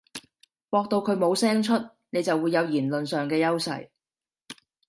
[0.71, 1.73] 駁到佢冇聲出，
[2.09, 3.89] 你就會有言論上嘅優勢